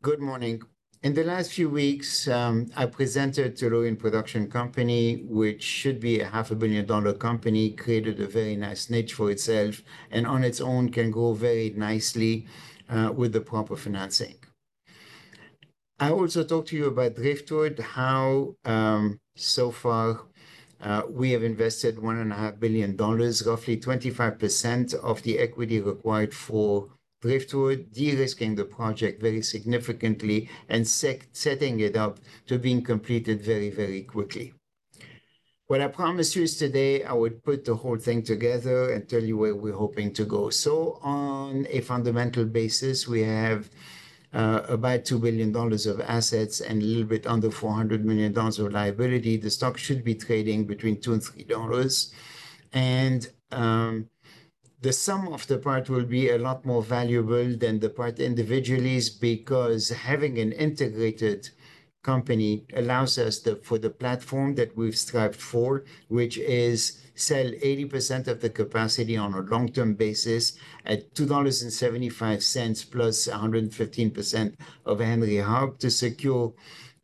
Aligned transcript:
Good 0.00 0.20
morning. 0.20 0.62
In 1.02 1.14
the 1.14 1.24
last 1.24 1.52
few 1.52 1.68
weeks, 1.68 2.28
um, 2.28 2.70
I 2.76 2.86
presented 2.86 3.56
to 3.56 3.68
Tellurian 3.68 3.98
Production 3.98 4.48
Company, 4.48 5.24
which 5.24 5.60
should 5.64 5.98
be 5.98 6.20
a 6.20 6.28
$500 6.28 6.60
million 6.60 7.18
company, 7.18 7.72
created 7.72 8.20
a 8.20 8.28
very 8.28 8.54
nice 8.54 8.88
niche 8.90 9.14
for 9.14 9.28
itself, 9.28 9.82
and 10.12 10.24
on 10.24 10.44
its 10.44 10.60
own 10.60 10.90
can 10.90 11.10
grow 11.10 11.32
very 11.32 11.70
nicely 11.70 12.46
uh, 12.88 13.10
with 13.12 13.32
the 13.32 13.40
proper 13.40 13.74
financing. 13.74 14.36
I 15.98 16.12
also 16.12 16.44
talked 16.44 16.68
to 16.68 16.76
you 16.76 16.86
about 16.86 17.16
Driftwood, 17.16 17.80
how 17.80 18.54
um, 18.64 19.18
so 19.34 19.72
far 19.72 20.26
uh, 20.80 21.02
we 21.10 21.32
have 21.32 21.42
invested 21.42 21.96
$1.5 21.96 22.60
billion, 22.60 22.96
roughly 22.96 23.76
25% 23.76 24.94
of 24.94 25.24
the 25.24 25.40
equity 25.40 25.80
required 25.80 26.32
for 26.32 26.88
Driftwood, 27.20 27.92
de-risking 27.92 28.54
the 28.54 28.64
project 28.64 29.20
very 29.20 29.42
significantly 29.42 30.48
and 30.68 30.86
setting 30.86 31.80
it 31.80 31.96
up 31.96 32.18
to 32.46 32.58
being 32.58 32.82
completed 32.82 33.42
very, 33.42 33.70
very 33.70 34.02
quickly. 34.02 34.54
What 35.66 35.82
I 35.82 35.88
promised 35.88 36.34
you 36.34 36.44
is 36.44 36.56
today 36.56 37.04
I 37.04 37.12
would 37.12 37.44
put 37.44 37.64
the 37.64 37.74
whole 37.74 37.98
thing 37.98 38.22
together 38.22 38.92
and 38.92 39.06
tell 39.06 39.22
you 39.22 39.36
where 39.36 39.54
we're 39.54 39.74
hoping 39.74 40.14
to 40.14 40.24
go. 40.24 40.48
So 40.48 40.98
on 41.02 41.66
a 41.68 41.82
fundamental 41.82 42.46
basis, 42.46 43.06
we 43.06 43.22
have 43.22 43.68
uh, 44.32 44.62
about 44.68 45.04
$2 45.04 45.20
billion 45.20 45.54
of 45.54 46.00
assets 46.00 46.60
and 46.60 46.80
a 46.80 46.84
little 46.84 47.04
bit 47.04 47.26
under 47.26 47.50
$400 47.50 48.02
million 48.02 48.36
of 48.36 48.72
liability. 48.72 49.36
The 49.36 49.50
stock 49.50 49.76
should 49.76 50.04
be 50.04 50.14
trading 50.14 50.66
between 50.66 51.00
2 51.00 51.12
and 51.12 51.22
$3. 51.22 52.12
And 52.72 53.28
um, 53.52 54.08
the 54.80 54.92
sum 54.92 55.28
of 55.32 55.46
the 55.48 55.58
part 55.58 55.90
will 55.90 56.04
be 56.04 56.30
a 56.30 56.38
lot 56.38 56.64
more 56.64 56.82
valuable 56.82 57.56
than 57.56 57.80
the 57.80 57.90
part 57.90 58.20
individually 58.20 58.96
is 58.96 59.10
because 59.10 59.88
having 59.88 60.38
an 60.38 60.52
integrated 60.52 61.50
company 62.02 62.64
allows 62.74 63.18
us 63.18 63.46
for 63.62 63.76
the 63.78 63.90
platform 63.90 64.54
that 64.54 64.76
we've 64.76 64.96
strived 64.96 65.40
for, 65.40 65.84
which 66.08 66.38
is 66.38 67.04
sell 67.16 67.46
80% 67.46 68.28
of 68.28 68.40
the 68.40 68.50
capacity 68.50 69.16
on 69.16 69.34
a 69.34 69.40
long-term 69.40 69.94
basis 69.94 70.56
at 70.86 71.12
$2.75 71.14 72.90
plus 72.92 73.26
115% 73.26 74.54
of 74.86 75.00
Henry 75.00 75.38
Hub 75.38 75.78
to 75.80 75.90
secure 75.90 76.54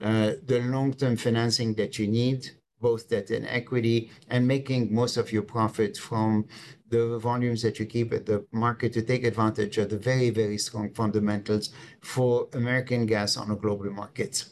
uh, 0.00 0.32
the 0.46 0.60
long-term 0.60 1.16
financing 1.16 1.74
that 1.74 1.98
you 1.98 2.06
need, 2.06 2.50
both 2.80 3.08
debt 3.08 3.30
and 3.30 3.46
equity, 3.46 4.10
and 4.28 4.46
making 4.46 4.94
most 4.94 5.16
of 5.16 5.32
your 5.32 5.42
profit 5.42 5.96
from 5.96 6.46
the 6.90 7.18
volumes 7.18 7.62
that 7.62 7.78
you 7.78 7.86
keep 7.86 8.12
at 8.12 8.26
the 8.26 8.44
market 8.52 8.92
to 8.92 9.02
take 9.02 9.24
advantage 9.24 9.78
of 9.78 9.90
the 9.90 9.98
very, 9.98 10.30
very 10.30 10.58
strong 10.58 10.90
fundamentals 10.92 11.70
for 12.00 12.48
American 12.52 13.06
gas 13.06 13.36
on 13.36 13.50
a 13.50 13.56
global 13.56 13.90
market. 13.90 14.44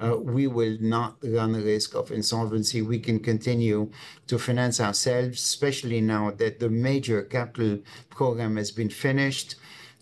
Uh, 0.00 0.16
we 0.16 0.46
will 0.46 0.76
not 0.80 1.16
run 1.24 1.52
the 1.52 1.60
risk 1.60 1.94
of 1.94 2.10
insolvency. 2.12 2.82
We 2.82 2.98
can 3.00 3.18
continue 3.18 3.90
to 4.28 4.38
finance 4.38 4.80
ourselves, 4.80 5.38
especially 5.38 6.00
now 6.00 6.30
that 6.32 6.60
the 6.60 6.68
major 6.68 7.22
capital 7.22 7.78
program 8.10 8.56
has 8.56 8.70
been 8.70 8.90
finished 8.90 9.56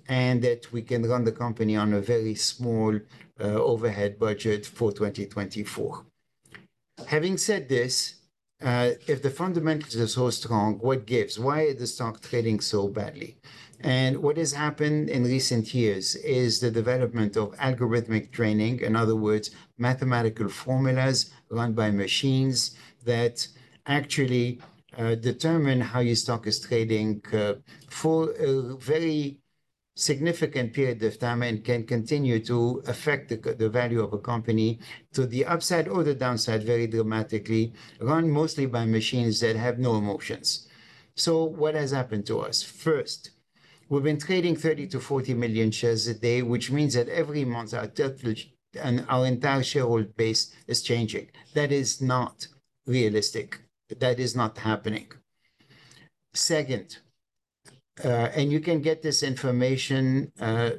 and 0.08 0.42
that 0.42 0.70
we 0.72 0.82
can 0.82 1.02
run 1.08 1.24
the 1.24 1.32
company 1.32 1.76
on 1.76 1.94
a 1.94 2.00
very 2.00 2.34
small 2.34 2.94
uh, 3.40 3.44
overhead 3.44 4.18
budget 4.18 4.66
for 4.66 4.92
2024. 4.92 6.04
Having 7.04 7.36
said 7.36 7.68
this, 7.68 8.14
uh, 8.62 8.92
if 9.06 9.22
the 9.22 9.30
fundamentals 9.30 9.96
are 9.96 10.06
so 10.06 10.30
strong, 10.30 10.78
what 10.78 11.06
gives? 11.06 11.38
Why 11.38 11.62
is 11.62 11.76
the 11.78 11.86
stock 11.86 12.22
trading 12.22 12.60
so 12.60 12.88
badly? 12.88 13.36
And 13.80 14.22
what 14.22 14.38
has 14.38 14.54
happened 14.54 15.10
in 15.10 15.24
recent 15.24 15.74
years 15.74 16.16
is 16.16 16.60
the 16.60 16.70
development 16.70 17.36
of 17.36 17.52
algorithmic 17.56 18.32
trading, 18.32 18.80
in 18.80 18.96
other 18.96 19.14
words, 19.14 19.50
mathematical 19.76 20.48
formulas 20.48 21.30
run 21.50 21.74
by 21.74 21.90
machines 21.90 22.74
that 23.04 23.46
actually 23.86 24.60
uh, 24.96 25.14
determine 25.16 25.80
how 25.82 26.00
your 26.00 26.16
stock 26.16 26.46
is 26.46 26.58
trading 26.58 27.22
uh, 27.34 27.54
for 27.90 28.30
a 28.38 28.76
very 28.78 29.38
significant 29.96 30.74
period 30.74 31.02
of 31.02 31.18
time 31.18 31.42
and 31.42 31.64
can 31.64 31.84
continue 31.84 32.38
to 32.38 32.82
affect 32.86 33.30
the 33.30 33.68
value 33.68 34.02
of 34.02 34.12
a 34.12 34.18
company 34.18 34.78
to 35.14 35.26
the 35.26 35.44
upside 35.46 35.88
or 35.88 36.04
the 36.04 36.14
downside 36.14 36.62
very 36.62 36.86
dramatically, 36.86 37.72
run 38.00 38.30
mostly 38.30 38.66
by 38.66 38.84
machines 38.84 39.40
that 39.40 39.56
have 39.56 39.78
no 39.78 39.96
emotions. 39.96 40.68
So 41.14 41.44
what 41.44 41.74
has 41.74 41.92
happened 41.92 42.26
to 42.26 42.40
us? 42.40 42.62
First, 42.62 43.30
we've 43.88 44.02
been 44.02 44.20
trading 44.20 44.56
30 44.56 44.86
to 44.88 45.00
40 45.00 45.32
million 45.32 45.70
shares 45.70 46.06
a 46.06 46.14
day, 46.14 46.42
which 46.42 46.70
means 46.70 46.92
that 46.92 47.08
every 47.08 47.46
month 47.46 47.72
our 47.72 47.86
total 47.86 48.34
and 48.78 49.06
our 49.08 49.24
entire 49.24 49.62
shareholder 49.62 50.12
base 50.16 50.54
is 50.66 50.82
changing. 50.82 51.30
That 51.54 51.72
is 51.72 52.02
not 52.02 52.46
realistic. 52.86 53.60
That 53.98 54.20
is 54.20 54.36
not 54.36 54.58
happening. 54.58 55.06
Second, 56.34 56.98
Uh, 58.04 58.28
and 58.34 58.52
you 58.52 58.60
can 58.60 58.80
get 58.80 59.02
this 59.02 59.22
information 59.22 60.30
uh, 60.40 60.70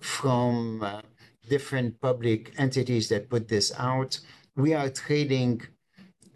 from 0.00 0.82
uh, 0.82 1.00
different 1.48 2.00
public 2.00 2.52
entities 2.58 3.08
that 3.08 3.30
put 3.30 3.48
this 3.48 3.72
out, 3.78 4.18
we 4.56 4.74
are 4.74 4.88
trading 4.88 5.62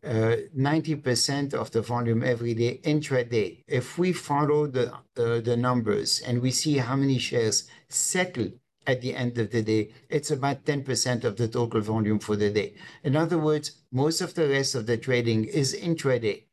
90% 0.05 1.55
of 1.55 1.71
the 1.73 1.83
volume 1.83 2.23
every 2.23 2.55
day 2.55 2.81
intraday. 2.85 3.63
If 3.67 3.99
we 3.99 4.13
follow 4.13 4.67
the 4.67 5.57
numbers 5.57 6.21
and 6.21 6.41
we 6.41 6.51
see 6.53 6.79
how 6.79 6.97
many 6.97 7.19
shares 7.19 7.69
settle 7.89 8.51
at 8.87 9.03
the 9.03 9.15
end 9.15 9.37
of 9.39 9.51
the 9.51 9.63
day, 9.63 9.91
it's 10.09 10.31
about 10.31 10.65
10% 10.65 11.25
of 11.25 11.37
the 11.37 11.49
total 11.49 11.81
volume 11.81 12.21
for 12.21 12.37
the 12.37 12.51
day. 12.51 12.75
In 13.03 13.17
other 13.17 13.39
words, 13.39 13.73
most 13.93 14.21
of 14.21 14.35
the 14.35 14.49
rest 14.49 14.75
of 14.75 14.87
the 14.87 14.97
trading 14.97 15.45
is 15.45 15.75
intraday. 15.75 16.45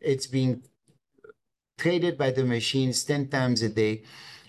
It's 0.00 0.26
being 0.26 0.62
traded 1.76 2.16
by 2.16 2.30
the 2.30 2.44
machines 2.44 3.04
10 3.04 3.28
times 3.28 3.62
a 3.62 3.68
day, 3.68 4.02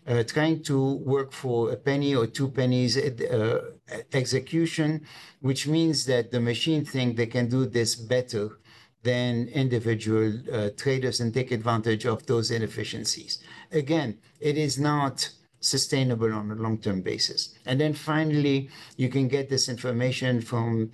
uh, 0.08 0.24
trying 0.24 0.62
to 0.63 0.96
work 0.97 1.31
for 1.31 1.72
a 1.72 1.75
penny 1.75 2.16
or 2.16 2.28
two 2.28 2.50
pennies 2.50 2.97
uh, 2.97 3.62
uh, 3.91 3.97
execution, 4.13 5.06
which 5.41 5.68
means 5.68 6.06
that 6.06 6.31
the 6.31 6.40
machine 6.40 6.85
thinks 6.85 7.18
they 7.18 7.25
can 7.25 7.50
do 7.50 7.66
this 7.66 7.96
better 7.96 8.59
than 9.02 9.47
individual 9.50 10.34
traders 10.78 11.19
and 11.19 11.31
take 11.31 11.52
advantage 11.52 12.06
of 12.08 12.25
those 12.25 12.50
inefficiencies. 12.50 13.38
Again, 13.72 14.18
it 14.40 14.58
is 14.58 14.80
not 14.80 15.30
sustainable 15.59 16.31
on 16.34 16.52
a 16.52 16.56
long-term 16.56 17.02
basis. 17.02 17.56
And 17.66 17.80
then 17.80 17.94
finally, 17.94 18.69
you 18.97 19.09
can 19.09 19.28
get 19.28 19.50
this 19.50 19.68
information 19.69 20.41
from 20.41 20.91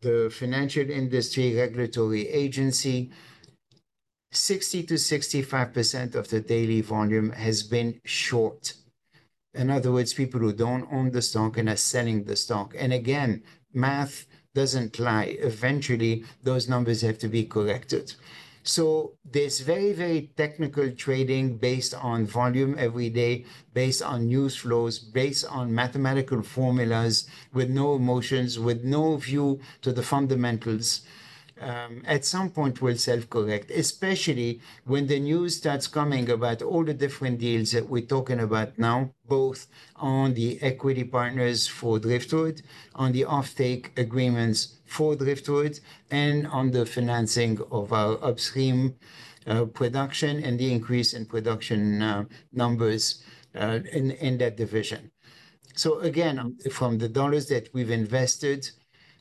the 0.00 0.30
Financial 0.32 0.88
Industry 0.88 1.54
Regulatory 1.54 2.28
Agency. 2.28 3.10
60%-65% 4.32 6.14
of 6.14 6.28
the 6.28 6.40
daily 6.40 6.80
volume 6.80 7.32
has 7.32 7.62
been 7.62 8.00
short. 8.04 8.74
In 9.54 9.70
other 9.70 9.90
words, 9.90 10.12
people 10.12 10.40
who 10.40 10.52
don't 10.52 10.86
own 10.92 11.10
the 11.10 11.22
stock 11.22 11.56
and 11.56 11.68
are 11.68 11.76
selling 11.76 12.24
the 12.24 12.36
stock. 12.36 12.74
And 12.78 12.92
again, 12.92 13.42
math 13.72 14.26
doesn't 14.54 14.98
lie. 14.98 15.36
Eventually, 15.40 16.24
those 16.42 16.68
numbers 16.68 17.00
have 17.02 17.18
to 17.18 17.28
be 17.28 17.44
corrected. 17.44 18.14
So 18.62 19.14
there's 19.24 19.60
very, 19.60 19.92
very 19.94 20.30
technical 20.36 20.90
trading 20.90 21.56
based 21.56 21.94
on 21.94 22.26
volume 22.26 22.76
every 22.78 23.08
day, 23.08 23.46
based 23.72 24.02
on 24.02 24.26
news 24.26 24.56
flows, 24.56 24.98
based 24.98 25.46
on 25.46 25.74
mathematical 25.74 26.42
formulas 26.42 27.26
with 27.54 27.70
no 27.70 27.94
emotions, 27.94 28.58
with 28.58 28.84
no 28.84 29.16
view 29.16 29.60
to 29.80 29.90
the 29.90 30.02
fundamentals. 30.02 31.00
Um, 31.60 32.02
at 32.06 32.24
some 32.24 32.50
point, 32.50 32.80
we'll 32.80 32.96
self-correct, 32.96 33.70
especially 33.70 34.60
when 34.84 35.06
the 35.06 35.18
news 35.18 35.56
starts 35.56 35.86
coming 35.88 36.30
about 36.30 36.62
all 36.62 36.84
the 36.84 36.94
different 36.94 37.40
deals 37.40 37.72
that 37.72 37.88
we're 37.88 38.06
talking 38.06 38.40
about 38.40 38.78
now, 38.78 39.12
both 39.26 39.66
on 39.96 40.34
the 40.34 40.60
equity 40.62 41.04
partners 41.04 41.66
for 41.66 41.98
Driftwood, 41.98 42.62
on 42.94 43.12
the 43.12 43.24
offtake 43.24 43.98
agreements 43.98 44.78
for 44.86 45.16
Driftwood, 45.16 45.80
and 46.10 46.46
on 46.46 46.70
the 46.70 46.86
financing 46.86 47.58
of 47.70 47.92
our 47.92 48.22
upstream 48.22 48.94
uh, 49.46 49.64
production 49.64 50.42
and 50.44 50.58
the 50.58 50.72
increase 50.72 51.14
in 51.14 51.26
production 51.26 52.02
uh, 52.02 52.24
numbers 52.52 53.24
uh, 53.56 53.80
in 53.92 54.38
that 54.38 54.56
division. 54.56 55.10
So 55.74 56.00
again, 56.00 56.56
from 56.70 56.98
the 56.98 57.08
dollars 57.08 57.46
that 57.48 57.68
we've 57.72 57.90
invested 57.90 58.70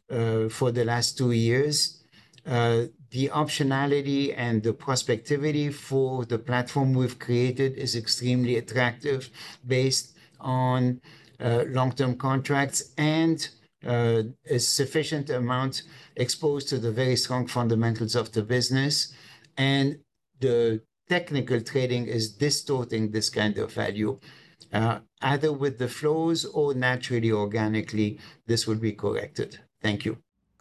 for 0.10 0.72
the 0.72 0.86
last 0.86 1.18
two 1.18 1.31
years, 1.31 2.04
Uh, 2.47 2.85
the 3.11 3.29
optionality 3.29 4.33
and 4.38 4.63
the 4.63 4.73
prospectivity 4.73 5.73
for 5.73 6.25
the 6.25 6.39
platform 6.39 6.94
we've 6.94 7.19
created 7.19 7.73
is 7.77 7.95
extremely 7.95 8.57
attractive 8.57 9.29
based 9.65 10.17
on 10.39 11.01
uh, 11.39 11.63
long-term 11.67 12.15
contracts 12.17 12.91
and 12.97 13.49
uh, 13.85 14.23
a 14.49 14.59
sufficient 14.59 15.29
amount 15.29 15.83
exposed 16.15 16.67
to 16.69 16.77
the 16.77 16.91
very 16.91 17.15
strong 17.15 17.47
fundamentals 17.47 18.15
of 18.15 18.31
the 18.31 18.41
business. 18.41 19.13
And 19.57 19.99
the 20.39 20.81
technical 21.09 21.61
trading 21.61 22.07
is 22.07 22.31
distorting 22.31 23.11
this 23.11 23.29
kind 23.29 23.57
of 23.57 23.73
value. 23.73 24.19
uh, 24.73 24.99
either 25.21 25.51
with 25.51 25.77
the 25.77 25.88
flows 25.88 26.45
or 26.45 26.73
naturally, 26.73 27.31
organically, 27.31 28.19
this 28.45 28.67
will 28.67 28.75
be 28.75 28.91
corrected. 28.91 29.59
Thank 29.81 30.05
you. 30.05 30.17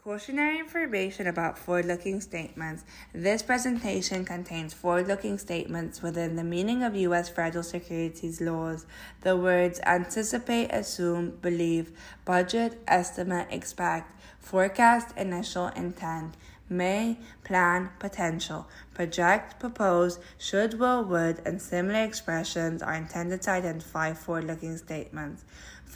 Cautionary 0.06 0.61
information 0.61 1.26
about 1.26 1.58
forward 1.58 1.85
looking 1.85 2.20
statements. 2.20 2.85
This 3.12 3.43
presentation 3.43 4.25
contains 4.25 4.73
forward 4.73 5.08
looking 5.08 5.37
statements 5.37 6.00
within 6.00 6.37
the 6.37 6.44
meaning 6.44 6.85
of 6.85 6.94
U.S. 6.94 7.29
federal 7.29 7.64
securities 7.64 8.41
laws. 8.41 8.87
The 9.23 9.37
words 9.37 9.81
anticipate, 9.85 10.69
assume, 10.70 11.38
believe, 11.43 11.91
budget, 12.25 12.81
estimate, 12.87 13.49
expect, 13.50 14.12
forecast, 14.38 15.08
initial, 15.17 15.73
intent 15.75 16.37
may, 16.69 17.19
plan, 17.44 17.91
potential, 17.99 18.69
project, 18.94 19.58
propose, 19.61 20.19
should, 20.38 20.79
will, 20.79 21.05
would, 21.05 21.41
and 21.44 21.61
similar 21.61 22.03
expressions 22.03 22.82
are 22.82 22.94
intended 22.94 23.43
to 23.43 23.50
identify 23.50 24.12
forward 24.12 24.44
looking 24.44 24.76
statements. 24.76 25.44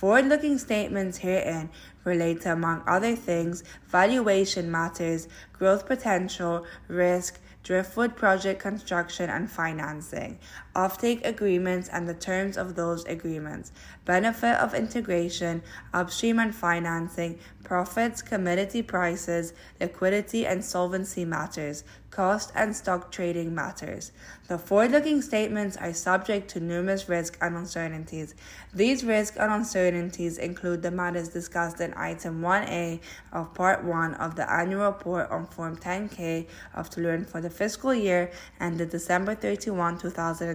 Forward 0.00 0.29
looking 0.29 0.56
statements 0.56 1.19
herein 1.19 1.69
relate 2.05 2.41
to, 2.41 2.52
among 2.55 2.82
other 2.87 3.14
things, 3.14 3.62
valuation 3.87 4.70
matters, 4.70 5.29
growth 5.52 5.85
potential, 5.85 6.64
risk, 6.88 7.38
driftwood 7.62 8.17
project 8.17 8.62
construction 8.62 9.29
and 9.29 9.50
financing, 9.50 10.38
offtake 10.75 11.25
agreements 11.26 11.88
and 11.88 12.08
the 12.08 12.14
terms 12.14 12.56
of 12.56 12.75
those 12.75 13.05
agreements, 13.05 13.72
benefit 14.05 14.56
of 14.56 14.75
integration, 14.75 15.62
upstream 15.93 16.38
and 16.38 16.55
financing, 16.55 17.38
profits, 17.64 18.22
commodity 18.22 18.82
prices, 18.82 19.52
liquidity 19.81 20.46
and 20.46 20.64
solvency 20.64 21.25
matters, 21.25 21.84
cost 22.11 22.50
and 22.56 22.75
stock 22.75 23.12
trading 23.12 23.55
matters. 23.55 24.11
The 24.49 24.58
forward 24.58 24.90
looking 24.90 25.22
statements 25.22 25.76
are 25.76 25.93
subject 25.93 26.50
to 26.50 26.61
numerous 26.61 27.08
risks 27.08 27.38
and 27.40 27.56
uncertainties. 27.56 28.34
These 28.75 29.05
risks 29.05 29.37
and 29.37 29.52
uncertainties 29.52 30.38
include 30.38 30.82
the 30.82 30.90
matters 30.90 31.28
discussed 31.28 31.81
in 31.81 31.94
Item 31.96 32.43
1A 32.43 33.00
of 33.32 33.55
Part 33.55 33.84
1 33.84 34.14
of 34.14 34.34
the 34.34 34.50
Annual 34.50 34.87
Report 34.87 35.31
on 35.31 35.46
Form 35.46 35.76
10K 35.76 36.46
of 36.75 36.90
Tellurian 36.90 37.28
for 37.28 37.40
the 37.40 37.50
fiscal 37.50 37.94
year 37.94 38.32
ended 38.61 38.90
December 38.90 39.34
31, 39.34 39.99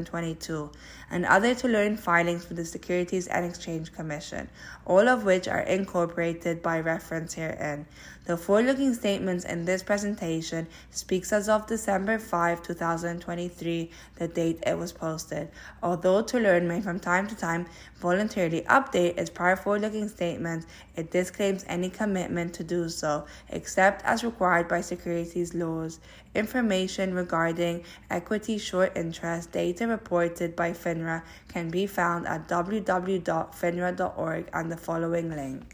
2022, 0.05 0.71
and 1.11 1.25
other 1.25 1.53
Tellurian 1.53 1.99
filings 1.99 2.45
for 2.45 2.53
the 2.53 2.65
Securities 2.65 3.27
and 3.27 3.45
Exchange 3.45 3.91
Commission, 3.91 4.49
all 4.85 5.07
of 5.07 5.25
which 5.25 5.47
are 5.47 5.61
incorporated 5.61 6.61
by 6.61 6.79
reference 6.79 7.33
herein. 7.33 7.85
The 8.25 8.37
forward-looking 8.37 8.95
statements 8.95 9.45
in 9.45 9.65
this 9.65 9.83
presentation 9.83 10.65
speaks 10.89 11.31
as 11.31 11.47
of 11.47 11.67
December 11.67 12.17
5, 12.17 12.63
2023, 12.63 13.91
the 14.15 14.27
date 14.27 14.63
it 14.65 14.79
was 14.79 14.91
posted. 14.91 15.49
Although 15.83 16.23
Tellurian 16.23 16.65
may 16.65 16.81
from 16.81 16.99
time 16.99 17.27
to 17.27 17.35
time 17.35 17.67
voluntarily 17.97 18.61
update 18.61 19.19
its 19.19 19.29
prior 19.29 19.55
forward-looking 19.55 20.09
statements, 20.09 20.65
it 20.95 21.11
disclaims 21.11 21.65
any 21.67 21.89
commitment 21.89 22.55
to 22.55 22.63
do 22.63 22.89
so, 22.89 23.25
except 23.49 24.03
as 24.05 24.23
required 24.23 24.67
by 24.67 24.81
securities 24.81 25.53
laws. 25.53 25.99
Information 26.33 27.13
regarding 27.13 27.83
equity 28.09 28.57
short 28.57 28.91
interest 28.97 29.51
data 29.51 29.87
reported 29.95 30.55
by 30.55 30.71
FINRA 30.71 31.23
can 31.47 31.69
be 31.69 31.87
found 31.87 32.27
at 32.27 32.47
www.finra.org 32.49 34.43
and 34.51 34.71
the 34.71 34.77
following 34.77 35.29
link. 35.29 35.63